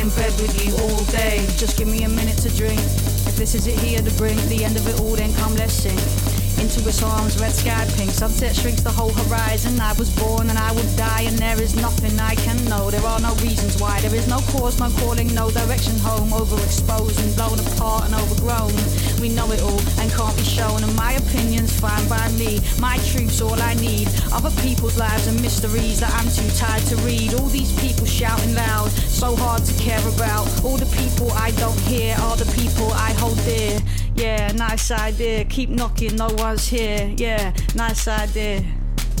in 0.00 0.08
bed 0.10 0.32
with 0.40 0.54
you 0.64 0.72
all 0.84 1.04
day. 1.06 1.46
Just 1.56 1.76
give 1.78 1.88
me 1.88 2.04
a 2.04 2.08
minute 2.08 2.38
to 2.38 2.50
drink. 2.50 2.80
If 3.26 3.36
this 3.36 3.54
is 3.54 3.66
it 3.66 3.78
here 3.78 4.02
to 4.02 4.10
bring 4.16 4.36
the 4.48 4.64
end 4.64 4.76
of 4.76 4.86
it 4.86 5.00
all, 5.00 5.16
then 5.16 5.32
come 5.34 5.54
let's 5.56 5.74
sing. 5.74 6.35
Into 6.66 6.88
its 6.88 7.00
arms, 7.00 7.38
red 7.38 7.52
sky 7.52 7.86
pink. 7.96 8.10
Sunset 8.10 8.56
shrinks 8.56 8.82
the 8.82 8.90
whole 8.90 9.12
horizon. 9.12 9.78
I 9.80 9.92
was 9.92 10.10
born 10.10 10.50
and 10.50 10.58
I 10.58 10.72
will 10.72 10.96
die, 10.96 11.22
and 11.22 11.38
there 11.38 11.62
is 11.62 11.76
nothing 11.76 12.18
I 12.18 12.34
can 12.34 12.58
know. 12.64 12.90
There 12.90 13.06
are 13.06 13.20
no 13.20 13.34
reasons 13.36 13.80
why. 13.80 14.00
There 14.00 14.12
is 14.12 14.26
no 14.26 14.40
cause, 14.50 14.80
no 14.80 14.90
calling, 14.98 15.32
no 15.32 15.48
direction 15.52 15.96
home. 16.00 16.30
Overexposed 16.30 17.22
and 17.22 17.36
blown 17.36 17.60
apart 17.60 18.06
and 18.06 18.14
overgrown. 18.16 18.74
We 19.20 19.28
know 19.28 19.48
it 19.52 19.62
all 19.62 19.78
and 20.00 20.10
can't 20.10 20.36
be 20.36 20.42
shown. 20.42 20.82
And 20.82 20.92
my 20.96 21.12
opinion's 21.12 21.78
fine 21.78 22.08
by 22.08 22.26
me. 22.32 22.58
My 22.80 22.98
truth's 23.06 23.40
all 23.40 23.62
I 23.62 23.74
need. 23.74 24.08
Other 24.32 24.50
people's 24.60 24.98
lives 24.98 25.28
and 25.28 25.40
mysteries 25.40 26.00
that 26.00 26.12
I'm 26.18 26.28
too 26.28 26.50
tired 26.58 26.82
to 26.90 26.96
read. 27.06 27.34
All 27.34 27.46
these 27.46 27.70
people 27.78 28.06
shouting 28.06 28.56
loud, 28.56 28.90
so 28.90 29.36
hard 29.36 29.64
to 29.64 29.74
care 29.78 30.02
about. 30.08 30.48
All 30.64 30.78
the 30.78 30.90
people 30.98 31.30
I 31.30 31.52
don't 31.52 31.78
hear 31.82 32.16
are 32.22 32.36
the 32.36 32.50
people 32.60 32.90
I 32.92 33.12
hold 33.12 33.38
dear. 33.44 33.78
Yeah, 34.16 34.50
nice 34.52 34.90
idea. 34.90 35.44
Keep 35.44 35.68
knocking, 35.70 36.16
no 36.16 36.28
was 36.56 36.68
here, 36.68 37.12
yeah, 37.18 37.52
nice 37.74 38.08
idea. 38.08 38.64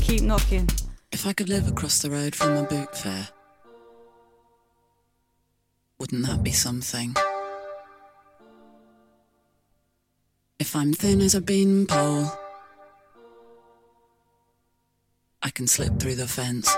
Keep 0.00 0.22
knocking. 0.22 0.66
If 1.12 1.26
I 1.26 1.34
could 1.34 1.50
live 1.50 1.68
across 1.68 2.00
the 2.00 2.08
road 2.08 2.34
from 2.34 2.56
a 2.56 2.62
boot 2.62 2.96
fair, 2.96 3.28
wouldn't 5.98 6.24
that 6.26 6.42
be 6.42 6.52
something? 6.52 7.14
If 10.58 10.74
I'm 10.74 10.94
thin 10.94 11.20
as 11.20 11.34
a 11.34 11.42
beanpole, 11.42 12.30
I 15.42 15.50
can 15.50 15.66
slip 15.66 16.00
through 16.00 16.14
the 16.14 16.26
fence. 16.26 16.74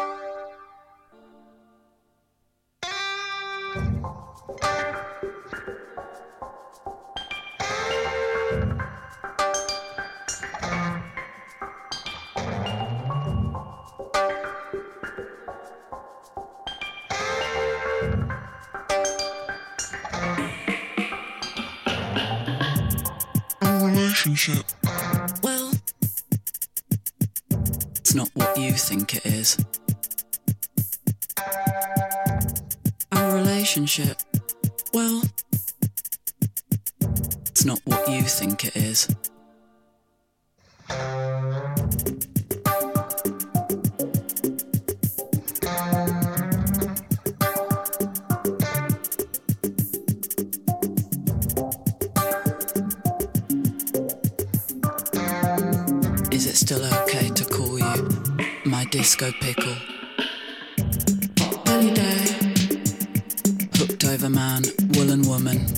relationship? 24.29 24.67
Well, 25.43 25.73
it's 27.97 28.15
not 28.15 28.29
what 28.35 28.59
you 28.59 28.73
think 28.73 29.17
it 29.17 29.25
is. 29.25 29.65
Our 33.13 33.35
relationship, 33.35 34.19
well, 34.93 35.23
it's 37.47 37.65
not 37.65 37.81
what 37.85 38.07
you 38.09 38.23
think 38.23 38.67
it 38.67 38.77
is. 38.77 39.09
still 56.69 56.85
okay 56.85 57.31
to 57.31 57.47
call 57.47 57.79
you 57.79 58.09
my 58.67 58.85
disco 58.91 59.33
pickle. 59.41 59.75
Belly 61.65 61.95
day, 61.95 62.27
hooked 63.75 64.05
over 64.05 64.29
man, 64.29 64.65
woolen 64.93 65.23
woman. 65.23 65.78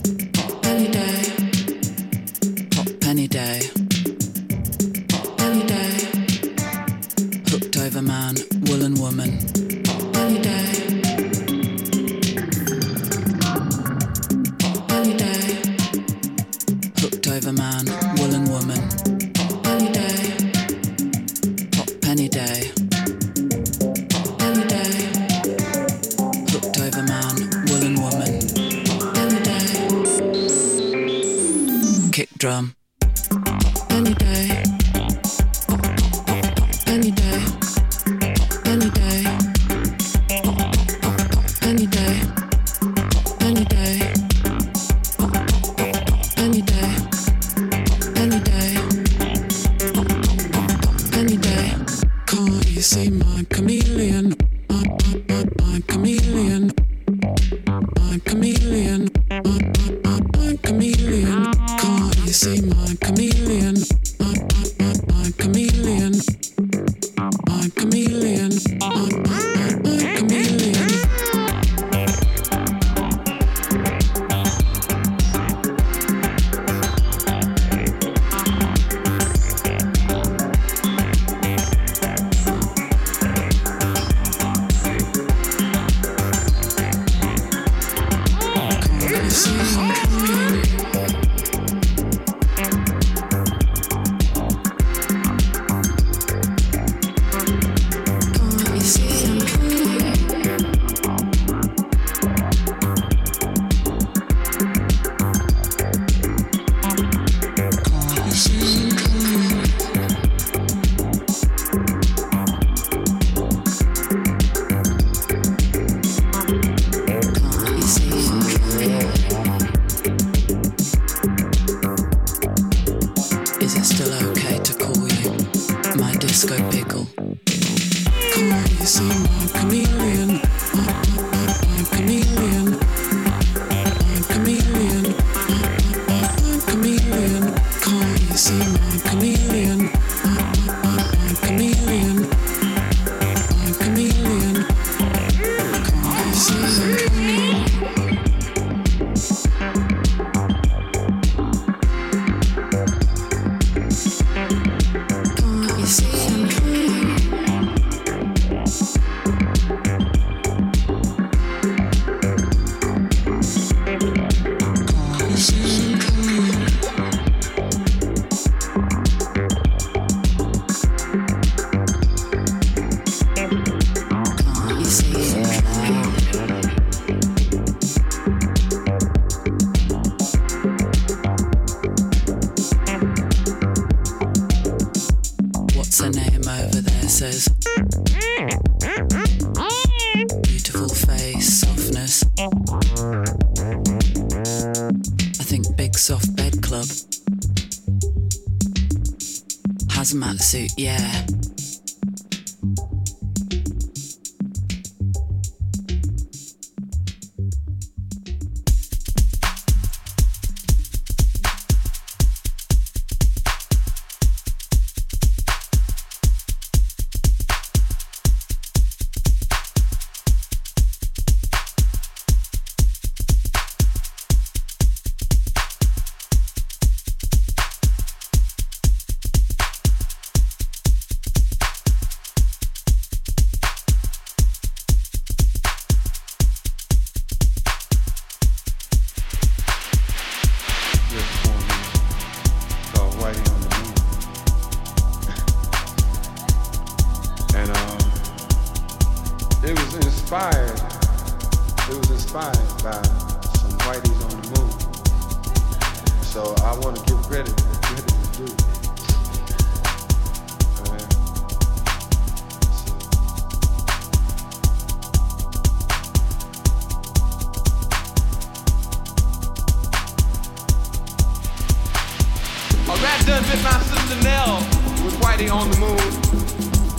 On 275.60 275.70
the 275.70 275.76
moon. 275.76 276.08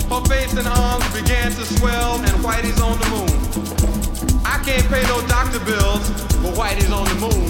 Her 0.05 0.21
face 0.29 0.53
and 0.53 0.67
arms 0.67 1.07
began 1.17 1.49
to 1.49 1.65
swell, 1.65 2.21
and 2.21 2.35
Whitey's 2.45 2.79
on 2.79 2.93
the 3.01 3.09
moon. 3.09 3.33
I 4.45 4.61
can't 4.61 4.85
pay 4.85 5.01
no 5.09 5.17
doctor 5.25 5.57
bills, 5.65 6.05
but 6.45 6.53
Whitey's 6.53 6.93
on 6.93 7.09
the 7.09 7.17
moon. 7.25 7.49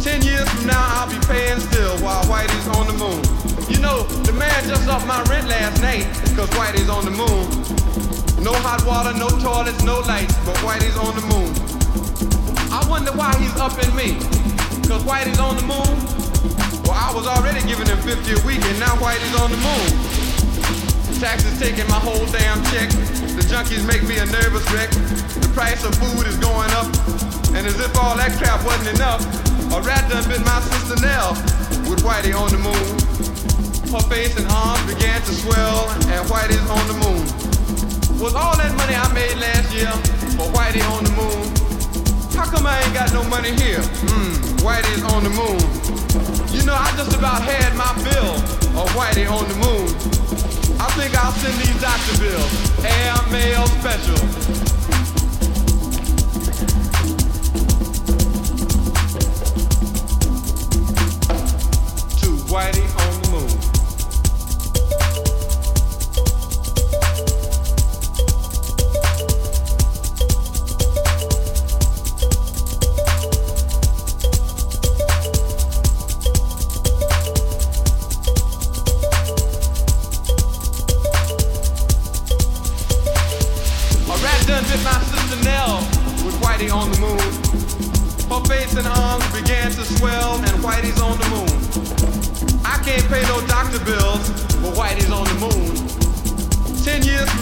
Ten 0.00 0.22
years 0.22 0.48
from 0.48 0.68
now, 0.68 0.80
I'll 0.96 1.10
be 1.10 1.20
paying 1.28 1.60
still 1.60 1.98
while 2.00 2.24
Whitey's 2.24 2.68
on 2.80 2.86
the 2.88 2.96
moon. 2.96 3.20
You 3.68 3.80
know, 3.80 4.04
the 4.24 4.32
man 4.32 4.56
just 4.64 4.88
off 4.88 5.06
my 5.06 5.20
rent 5.28 5.48
last 5.48 5.82
night, 5.82 6.08
cause 6.32 6.48
Whitey's 6.56 6.88
on 6.88 7.04
the 7.04 7.12
moon. 7.12 7.44
No 8.42 8.54
hot 8.64 8.80
water, 8.86 9.12
no 9.12 9.28
toilets, 9.28 9.84
no 9.84 10.00
lights, 10.00 10.32
but 10.46 10.56
Whitey's 10.64 10.96
on 10.96 11.12
the 11.12 11.26
moon. 11.28 11.52
I 12.72 12.80
wonder 12.88 13.12
why 13.12 13.36
he's 13.36 13.54
up 13.60 13.76
in 13.84 13.94
me, 13.94 14.16
cause 14.88 15.04
Whitey's 15.04 15.38
on 15.38 15.56
the 15.56 15.66
moon. 15.68 16.19
Well, 16.90 16.98
I 16.98 17.14
was 17.14 17.22
already 17.30 17.62
giving 17.70 17.86
him 17.86 18.02
50 18.02 18.18
a 18.34 18.40
week, 18.42 18.58
and 18.66 18.74
now 18.82 18.98
Whitey's 18.98 19.38
on 19.38 19.54
the 19.54 19.62
moon. 19.62 19.94
Taxes 21.22 21.54
taking 21.54 21.86
my 21.86 22.02
whole 22.02 22.26
damn 22.34 22.58
check. 22.74 22.90
The 23.38 23.46
junkies 23.46 23.86
make 23.86 24.02
me 24.02 24.18
a 24.18 24.26
nervous 24.26 24.66
wreck. 24.74 24.90
The 25.38 25.46
price 25.54 25.86
of 25.86 25.94
food 26.02 26.26
is 26.26 26.34
going 26.42 26.66
up. 26.74 26.90
And 27.54 27.62
as 27.62 27.78
if 27.78 27.94
all 27.94 28.18
that 28.18 28.34
crap 28.42 28.58
wasn't 28.66 28.98
enough, 28.98 29.22
a 29.70 29.78
rat 29.86 30.10
done 30.10 30.26
bit 30.26 30.42
my 30.42 30.58
sister 30.66 30.98
Nell 30.98 31.38
with 31.86 32.02
Whitey 32.02 32.34
on 32.34 32.50
the 32.50 32.58
moon. 32.58 32.90
Her 33.94 34.02
face 34.10 34.34
and 34.34 34.50
arms 34.50 34.82
began 34.90 35.22
to 35.22 35.32
swell, 35.46 35.86
and 35.94 36.26
Whitey's 36.26 36.66
on 36.74 36.84
the 36.90 36.98
moon. 37.06 37.22
Was 38.18 38.34
all 38.34 38.58
that 38.58 38.74
money 38.74 38.98
I 38.98 39.06
made 39.14 39.38
last 39.38 39.70
year 39.70 39.94
for 40.34 40.50
Whitey 40.50 40.82
on 40.90 41.06
the 41.06 41.14
moon? 41.14 41.59
How 42.40 42.50
come 42.50 42.66
I 42.66 42.80
ain't 42.80 42.94
got 42.94 43.12
no 43.12 43.22
money 43.24 43.50
here? 43.50 43.82
Hmm, 44.08 44.32
Whitey's 44.64 45.04
on 45.12 45.24
the 45.24 45.28
moon. 45.28 45.60
You 46.56 46.64
know, 46.64 46.72
I 46.72 46.90
just 46.96 47.14
about 47.14 47.42
had 47.42 47.76
my 47.76 47.92
bill 48.02 48.32
of 48.80 48.88
Whitey 48.96 49.30
on 49.30 49.46
the 49.46 49.56
moon. 49.56 49.84
I 50.80 50.88
think 50.96 51.14
I'll 51.18 51.32
send 51.32 51.52
these 51.60 51.78
doctor 51.82 52.16
bills. 52.16 52.50
Air 52.82 53.14
mail 53.30 53.66
special. 53.66 54.69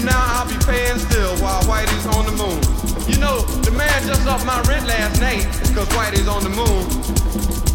Now, 0.05 0.21
I'll 0.37 0.49
be 0.49 0.59
paying 0.65 0.99
still 0.99 1.37
while 1.39 1.63
Whitey's 1.65 2.07
on 2.13 2.27
the 2.27 2.37
moon. 2.37 2.61
You 3.09 3.19
know, 3.19 3.41
the 3.65 3.71
man 3.73 4.03
just 4.07 4.27
off 4.27 4.45
my 4.45 4.61
rent 4.69 4.87
last 4.87 5.21
night, 5.21 5.45
cause 5.75 5.89
Whitey's 5.97 6.29
on 6.29 6.45
the 6.45 6.53
moon. 6.53 6.85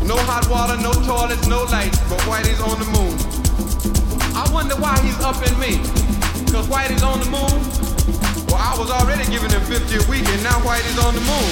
No 0.07 0.17
hot 0.29 0.47
water, 0.49 0.77
no 0.77 0.93
toilets, 1.07 1.47
no 1.47 1.63
lights, 1.71 1.97
but 2.07 2.19
Whitey's 2.29 2.61
on 2.61 2.77
the 2.77 2.89
moon. 2.93 3.15
I 4.35 4.45
wonder 4.53 4.75
why 4.75 4.99
he's 5.01 5.17
up 5.23 5.39
in 5.41 5.55
me, 5.59 5.81
cause 6.51 6.67
Whitey's 6.67 7.03
on 7.03 7.19
the 7.19 7.29
moon. 7.31 7.57
Well, 8.47 8.61
I 8.61 8.77
was 8.77 8.91
already 8.91 9.25
giving 9.31 9.49
him 9.49 9.63
50 9.65 9.97
a 9.97 10.03
week, 10.05 10.27
and 10.29 10.43
now 10.43 10.61
Whitey's 10.61 10.99
on 11.01 11.15
the 11.15 11.25
moon. 11.25 11.49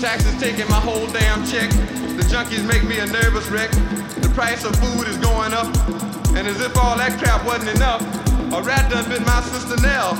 Taxes 0.00 0.34
taking 0.40 0.68
my 0.68 0.80
whole 0.80 1.06
damn 1.08 1.46
check. 1.46 1.70
The 2.16 2.24
junkies 2.26 2.66
make 2.66 2.82
me 2.84 2.98
a 2.98 3.06
nervous 3.06 3.48
wreck. 3.48 3.70
The 4.18 4.32
price 4.34 4.64
of 4.64 4.74
food 4.76 5.06
is 5.06 5.16
going 5.18 5.54
up. 5.54 5.68
And 6.34 6.48
as 6.48 6.60
if 6.60 6.76
all 6.76 6.96
that 6.96 7.18
crap 7.18 7.44
wasn't 7.44 7.76
enough, 7.76 8.00
a 8.52 8.62
rat 8.62 8.90
done 8.90 9.08
bit 9.08 9.20
my 9.24 9.40
sister 9.42 9.80
Nell 9.80 10.14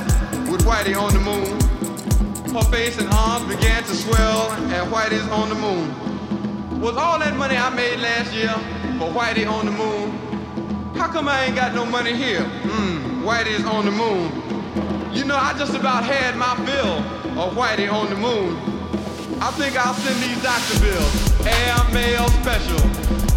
with 0.49 0.63
Whitey 0.65 0.95
on 0.95 1.13
the 1.13 1.19
moon. 1.19 1.59
Her 2.53 2.63
face 2.71 2.97
and 2.97 3.09
arms 3.13 3.53
began 3.53 3.83
to 3.83 3.93
swell, 3.93 4.51
and 4.51 4.91
Whitey's 4.91 5.27
on 5.29 5.49
the 5.49 5.55
moon. 5.55 6.81
Was 6.81 6.95
all 6.95 7.19
that 7.19 7.35
money 7.35 7.57
I 7.57 7.69
made 7.69 7.99
last 7.99 8.33
year 8.33 8.53
for 8.99 9.09
Whitey 9.11 9.49
on 9.49 9.65
the 9.65 9.71
moon? 9.71 10.11
How 10.95 11.07
come 11.07 11.27
I 11.27 11.45
ain't 11.45 11.55
got 11.55 11.73
no 11.73 11.85
money 11.85 12.13
here? 12.13 12.43
Hmm, 12.43 13.25
Whitey's 13.25 13.65
on 13.65 13.85
the 13.85 13.91
moon. 13.91 14.31
You 15.13 15.25
know, 15.25 15.35
I 15.35 15.53
just 15.57 15.75
about 15.75 16.03
had 16.05 16.37
my 16.37 16.55
bill 16.65 16.99
of 17.41 17.53
Whitey 17.53 17.91
on 17.91 18.09
the 18.09 18.15
moon. 18.15 18.55
I 19.41 19.51
think 19.51 19.75
I'll 19.75 19.93
send 19.93 20.21
these 20.21 20.41
doctor 20.41 20.79
bills. 20.79 21.47
Air 21.47 21.93
mail 21.93 22.27
special. 22.29 23.30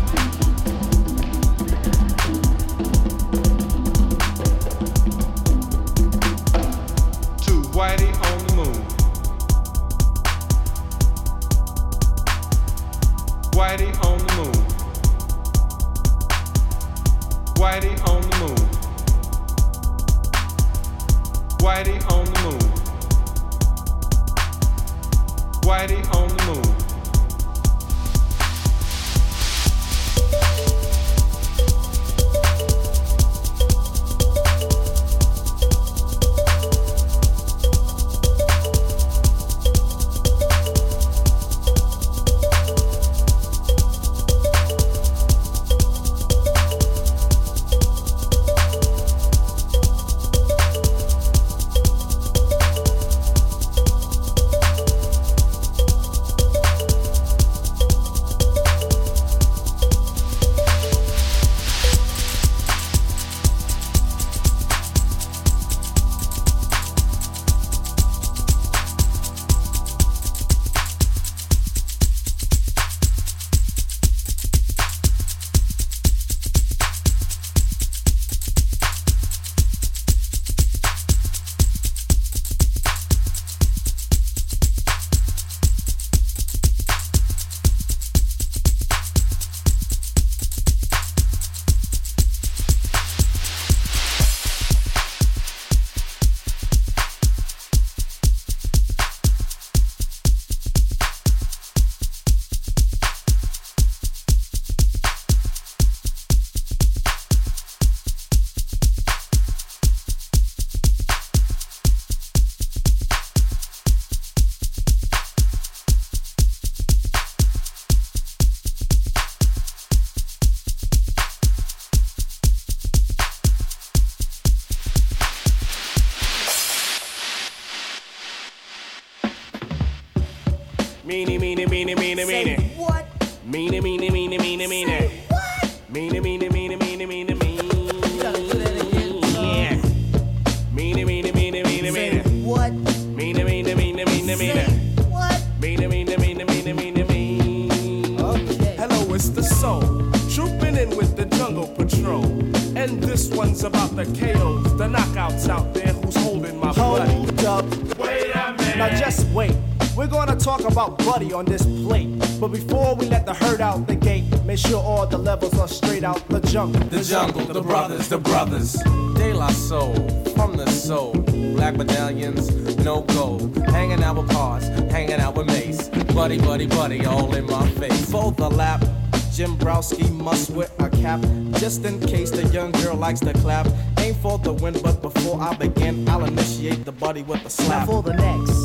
Likes 183.04 183.20
to 183.20 183.34
clap. 183.34 183.66
Aim 183.98 184.14
for 184.14 184.38
the 184.38 184.54
win, 184.54 184.74
but 184.82 185.02
before 185.02 185.38
I 185.38 185.54
begin, 185.56 186.08
I'll 186.08 186.24
initiate 186.24 186.86
the 186.86 186.92
buddy 186.92 187.22
with 187.22 187.40
a 187.40 187.42
Now 187.42 187.48
slap. 187.50 187.86
for 187.86 188.02
the 188.02 188.14
next, 188.14 188.56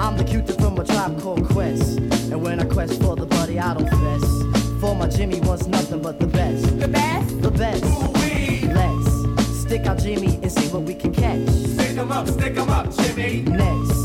I'm 0.00 0.16
the 0.16 0.24
cutie 0.24 0.52
from 0.54 0.76
a 0.78 0.84
tribe 0.84 1.20
called 1.22 1.44
Quest. 1.50 1.98
And 2.32 2.42
when 2.42 2.58
I 2.58 2.64
quest 2.64 3.00
for 3.00 3.14
the 3.14 3.26
buddy, 3.26 3.60
I 3.60 3.72
don't 3.72 3.88
fess. 4.02 4.26
For 4.80 4.96
my 4.96 5.06
Jimmy 5.06 5.38
wants 5.42 5.68
nothing 5.68 6.02
but 6.02 6.18
the 6.18 6.26
best. 6.26 6.62
The 6.80 6.88
best? 6.88 7.40
The 7.40 7.52
best. 7.52 7.84
Let's 8.78 9.60
stick 9.62 9.86
out 9.86 9.98
Jimmy 9.98 10.40
and 10.42 10.50
see 10.50 10.66
what 10.74 10.82
we 10.82 10.94
can 10.94 11.12
catch. 11.14 11.46
Stick 11.48 11.90
Stick 11.90 11.98
'em 11.98 12.10
up, 12.10 12.26
stick 12.26 12.40
stick 12.40 12.56
'em 12.58 12.70
up, 12.70 12.86
Jimmy. 12.96 13.42
Next, 13.42 14.03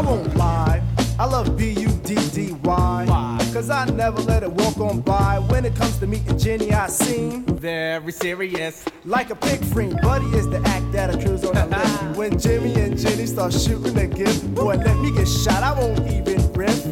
I 0.00 0.02
won't 0.02 0.34
lie. 0.34 0.82
I 1.18 1.26
love 1.26 1.58
B-U-D-D-Y. 1.58 3.06
Cause 3.52 3.68
I 3.68 3.84
never 3.84 4.22
let 4.22 4.42
it 4.42 4.50
walk 4.50 4.78
on 4.78 5.02
by. 5.02 5.38
When 5.40 5.66
it 5.66 5.76
comes 5.76 5.98
to 5.98 6.06
meeting 6.06 6.38
Jenny, 6.38 6.72
I 6.72 6.86
seem 6.86 7.44
very 7.44 8.10
serious. 8.10 8.82
Like 9.04 9.28
a 9.28 9.34
pig 9.34 9.62
free. 9.62 9.92
Buddy 10.02 10.24
is 10.28 10.48
the 10.48 10.62
act 10.64 10.90
that 10.92 11.14
accrues 11.14 11.44
on 11.44 11.54
the 11.54 11.66
list. 11.76 12.16
When 12.16 12.38
Jimmy 12.38 12.72
and 12.80 12.96
Jenny 12.96 13.26
start 13.26 13.52
shooting 13.52 13.98
a 13.98 14.06
gift, 14.06 14.54
boy, 14.54 14.76
let 14.76 14.96
me 15.00 15.12
get 15.12 15.28
shot. 15.28 15.62
I 15.62 15.78
won't 15.78 15.98
even 16.10 16.50
riff. 16.54 16.82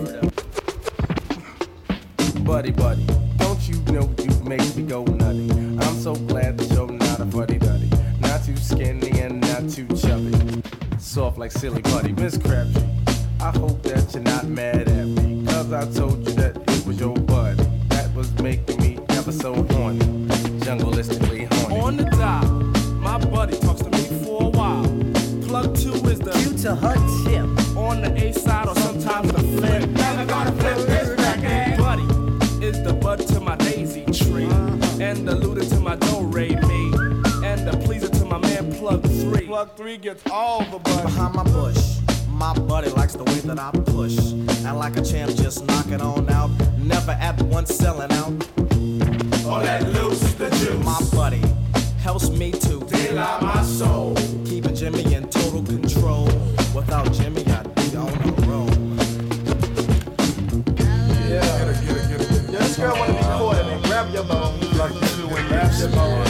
Buddy, 2.44 2.72
buddy, 2.72 3.06
don't 3.38 3.66
you 3.66 3.76
know 3.90 4.14
you 4.22 4.44
make 4.44 4.76
me 4.76 4.82
go 4.82 5.04
nutty? 5.04 5.50
I'm 5.50 5.98
so 5.98 6.14
glad 6.14 6.58
that 6.58 6.70
you're 6.74 6.92
not 6.92 7.20
a 7.20 7.24
buddy 7.24 7.56
duddy. 7.56 7.90
Not 8.20 8.44
too 8.44 8.56
skinny 8.58 9.18
and 9.18 9.40
not 9.40 9.70
too 9.70 9.86
chubby. 9.96 10.62
Soft 10.98 11.38
like 11.38 11.52
silly 11.52 11.80
buddy, 11.80 12.12
Miss 12.12 12.36
Crabtree. 12.36 12.97
I 13.40 13.50
hope 13.56 13.82
that 13.84 14.12
you're 14.14 14.22
not 14.22 14.44
mad 14.46 14.88
at 14.88 15.06
me. 15.06 15.44
Cause 15.46 15.72
I 15.72 15.84
told 15.92 16.26
you 16.26 16.34
that 16.34 16.56
it 16.56 16.86
was 16.86 16.98
your 16.98 17.14
buddy. 17.14 17.62
That 17.88 18.12
was 18.14 18.32
making 18.42 18.80
me 18.80 18.98
ever 19.10 19.32
so 19.32 19.54
horny. 19.54 20.00
Jungleistically 20.60 21.52
horny. 21.54 21.80
On 21.80 21.96
the 21.96 22.04
dial, 22.04 22.50
my 23.00 23.18
buddy 23.18 23.56
talks 23.58 23.82
to 23.82 23.90
me 23.90 24.24
for 24.24 24.42
a 24.44 24.48
while. 24.48 24.84
Plug 25.46 25.76
two 25.76 25.94
is 26.10 26.18
the 26.18 26.32
Cue 26.32 26.58
to 26.58 26.74
her 26.74 26.94
tip. 27.24 27.76
on 27.76 28.02
the 28.02 28.12
A 28.16 28.32
side 28.32 28.68
or 28.68 28.74
sometimes 28.76 29.32
the 29.32 29.38
flip. 29.38 29.88
Never 29.90 30.26
gonna 30.26 30.52
flip 30.52 30.76
this 30.86 31.08
record. 31.18 31.78
Buddy 31.78 32.64
is 32.64 32.82
the 32.82 32.92
bud 32.92 33.20
to 33.28 33.40
my 33.40 33.56
daisy 33.56 34.04
tree, 34.06 34.46
uh-huh. 34.46 34.98
and 35.00 35.26
the 35.26 35.34
looter 35.36 35.64
to 35.64 35.80
my 35.80 35.96
do 35.96 36.20
re 36.22 36.48
mi, 36.48 36.92
and 37.46 37.66
the 37.66 37.80
pleaser 37.84 38.08
to 38.08 38.24
my 38.24 38.38
man 38.38 38.72
plug 38.74 39.02
three. 39.04 39.46
Plug 39.46 39.76
three 39.76 39.96
gets 39.96 40.22
all 40.30 40.64
the 40.64 40.78
buddy. 40.80 41.02
Behind 41.02 41.34
my 41.34 41.44
bush, 41.44 41.97
my 42.38 42.54
buddy 42.54 42.88
likes 42.90 43.14
the 43.14 43.24
way 43.24 43.40
that 43.40 43.58
I 43.58 43.70
push. 43.72 44.16
And 44.64 44.78
like 44.78 44.96
a 44.96 45.02
champ, 45.02 45.34
just 45.34 45.66
knock 45.66 45.88
it 45.88 46.00
on 46.00 46.30
out. 46.30 46.50
Never 46.78 47.12
at 47.12 47.40
once 47.42 47.74
selling 47.74 48.12
out. 48.12 48.32
All 49.44 49.60
that 49.60 49.82
loose 49.92 50.20
the 50.34 50.48
juice. 50.50 50.84
My 50.84 51.00
buddy 51.12 51.42
helps 52.00 52.30
me 52.30 52.52
to 52.52 52.80
Daylight 52.80 53.42
my 53.42 53.62
soul. 53.62 54.14
Keeping 54.46 54.74
Jimmy 54.74 55.14
in 55.14 55.28
total 55.28 55.62
control. 55.64 56.26
Without 56.74 57.12
Jimmy, 57.12 57.44
I'd 57.46 57.74
be 57.74 57.96
on 57.96 58.12
the 58.12 58.32
road. 58.46 58.78
Yeah. 61.28 61.40
get 61.40 61.66
her, 61.66 61.72
get 61.72 61.96
her, 61.96 62.18
get 62.18 62.52
Yeah, 62.52 62.58
this 62.60 62.76
girl 62.76 62.96
wanna 62.96 63.14
be 63.14 63.18
coordinated. 63.18 63.82
Grab 63.84 64.14
your 64.14 64.24
bone. 64.24 64.60
Plug 64.60 64.92
two 64.92 65.28
and 65.28 65.48
grab 65.48 65.72
your 65.78 65.90
bone. 65.90 66.27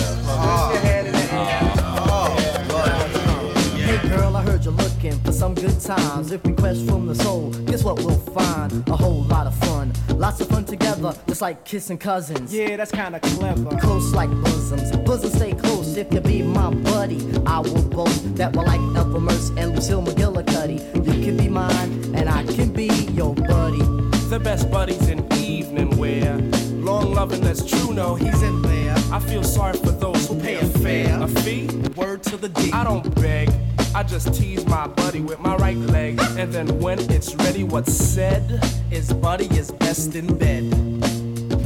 You're 4.69 4.77
looking 4.77 5.19
for 5.21 5.33
some 5.33 5.55
good 5.55 5.81
times. 5.81 6.31
If 6.31 6.45
we 6.45 6.53
quest 6.53 6.87
from 6.87 7.07
the 7.07 7.15
soul, 7.15 7.53
guess 7.65 7.83
what 7.83 7.97
we'll 8.05 8.19
find? 8.19 8.87
A 8.91 8.97
whole 8.97 9.23
lot 9.23 9.47
of 9.47 9.55
fun. 9.61 9.95
Lots 10.11 10.43
of 10.43 10.49
fun 10.49 10.67
together, 10.67 11.15
just 11.27 11.41
like 11.41 11.65
kissing 11.65 11.97
cousins. 11.97 12.53
Yeah, 12.53 12.77
that's 12.77 12.91
kinda 12.91 13.19
clever. 13.19 13.75
Close 13.79 14.13
like 14.13 14.29
bosoms. 14.29 14.95
Bosoms 15.07 15.33
stay 15.37 15.53
close 15.53 15.97
if 15.97 16.13
you 16.13 16.21
be 16.21 16.43
my 16.43 16.69
buddy. 16.69 17.19
I 17.47 17.61
will 17.61 17.83
boast 17.83 18.37
that 18.37 18.55
we're 18.55 18.65
like 18.65 18.83
Ethel 18.95 19.23
Mertz 19.23 19.57
and 19.57 19.75
Lucille 19.75 20.03
McGillicuddy. 20.03 20.79
You 20.97 21.25
can 21.25 21.39
be 21.39 21.49
mine, 21.49 22.13
and 22.15 22.29
I 22.29 22.43
can 22.43 22.71
be 22.71 22.89
your 23.15 23.35
buddy. 23.35 23.83
The 24.29 24.39
best 24.39 24.71
buddies 24.71 25.09
in 25.09 25.33
evening 25.33 25.97
wear. 25.97 26.37
Long 26.75 27.15
loving 27.15 27.41
that's 27.41 27.65
true, 27.65 27.95
no, 27.95 28.17
he's 28.17 28.43
in 28.43 28.61
there. 28.61 28.95
I 29.13 29.19
feel 29.19 29.45
sorry 29.45 29.79
for 29.79 29.93
those 29.93 30.29
who 30.29 30.39
pay 30.39 30.57
a 30.57 30.67
fare. 30.67 31.23
A 31.23 31.27
fee? 31.27 31.69
Word 31.97 32.23
to 32.25 32.37
the 32.37 32.51
D. 32.51 32.71
I 32.71 32.85
don't 32.85 33.15
beg. 33.15 33.49
I 33.95 34.03
just 34.03 34.35
tease 34.35 34.67
my 34.67 34.87
buddy 34.87 35.21
with 35.21 35.41
my 35.41 35.57
right 35.57 35.77
leg. 35.77 36.21
And 36.39 36.53
then 36.53 36.79
when 36.81 36.99
it's 37.11 37.35
ready, 37.37 37.65
what's 37.65 37.93
said 37.93 38.63
is 38.91 39.13
buddy 39.13 39.47
is 39.57 39.71
best 39.73 40.15
in 40.15 40.27
bed. 40.39 40.65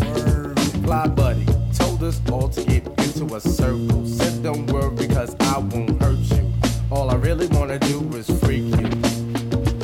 Word. 0.00 0.58
Fly 0.84 1.08
buddy 1.08 1.46
told 1.74 2.02
us 2.02 2.20
all 2.30 2.48
to 2.48 2.64
get 2.64 2.86
into 2.86 3.34
a 3.34 3.40
circle. 3.40 4.06
Said 4.06 4.42
don't 4.42 4.66
worry 4.70 5.08
cause 5.08 5.36
I 5.40 5.58
won't 5.58 6.00
hurt 6.02 6.18
you. 6.18 6.52
All 6.90 7.10
I 7.10 7.14
really 7.14 7.46
wanna 7.48 7.78
do 7.78 8.00
is 8.14 8.28
freak 8.40 8.64
you. 8.80 8.90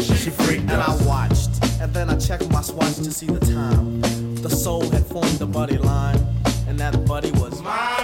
She 0.02 0.30
freaked 0.30 0.70
and 0.70 0.80
I 0.80 0.94
watched. 1.04 1.50
And 1.80 1.92
then 1.94 2.10
I 2.10 2.16
checked 2.16 2.50
my 2.50 2.62
swatch 2.62 2.96
to 2.96 3.10
see 3.12 3.26
the 3.26 3.40
time. 3.40 4.00
The 4.36 4.50
soul 4.50 4.88
had 4.90 5.06
formed 5.06 5.38
the 5.38 5.46
buddy 5.46 5.78
line. 5.78 6.18
And 6.66 6.78
that 6.80 7.06
buddy 7.06 7.30
was 7.32 7.62
mine, 7.62 7.97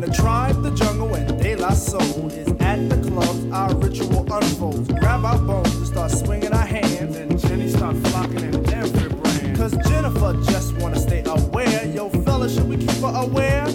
the 0.00 0.10
tribe, 0.12 0.62
the 0.62 0.70
jungle, 0.70 1.14
and 1.14 1.42
De 1.42 1.56
La 1.56 1.70
Soul 1.70 2.28
is 2.30 2.48
at 2.60 2.88
the 2.88 2.96
club, 3.08 3.52
our 3.52 3.74
ritual 3.76 4.26
unfolds. 4.32 4.88
Grab 4.88 5.24
our 5.24 5.38
bones 5.38 5.74
and 5.76 5.86
start 5.86 6.10
swinging 6.10 6.52
our 6.52 6.66
hands, 6.66 7.16
and 7.16 7.38
Jenny 7.38 7.68
start 7.68 7.96
flocking 8.08 8.40
in 8.40 8.72
every 8.72 9.08
brand. 9.08 9.56
Cause 9.56 9.76
Jennifer 9.88 10.32
just 10.50 10.74
wanna 10.76 10.98
stay 10.98 11.22
aware. 11.26 11.86
Yo, 11.86 12.08
fella, 12.24 12.48
should 12.48 12.68
we 12.68 12.78
keep 12.78 12.90
her 12.90 13.12
aware? 13.14 13.68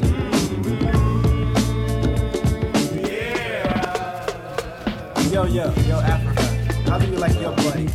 Yeah. 2.94 4.32
Yo, 5.32 5.44
yo, 5.46 5.74
yo, 5.88 6.00
Africa. 6.00 6.44
How 6.90 6.98
do 6.98 7.06
you 7.06 7.18
like 7.18 7.40
your 7.40 7.56
buddy? 7.56 7.95